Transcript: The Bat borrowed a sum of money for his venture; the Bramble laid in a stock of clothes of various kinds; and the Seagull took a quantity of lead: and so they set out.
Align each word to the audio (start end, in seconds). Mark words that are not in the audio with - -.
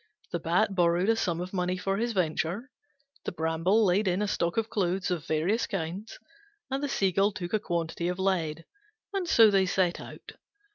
The 0.31 0.39
Bat 0.39 0.73
borrowed 0.73 1.09
a 1.09 1.15
sum 1.15 1.39
of 1.41 1.53
money 1.53 1.77
for 1.77 1.97
his 1.97 2.13
venture; 2.13 2.71
the 3.23 3.31
Bramble 3.31 3.85
laid 3.85 4.07
in 4.07 4.23
a 4.23 4.27
stock 4.27 4.57
of 4.57 4.67
clothes 4.67 5.11
of 5.11 5.27
various 5.27 5.67
kinds; 5.67 6.17
and 6.71 6.81
the 6.81 6.89
Seagull 6.89 7.31
took 7.33 7.53
a 7.53 7.59
quantity 7.59 8.07
of 8.07 8.17
lead: 8.17 8.65
and 9.13 9.29
so 9.29 9.51
they 9.51 9.67
set 9.67 9.99
out. 9.99 10.31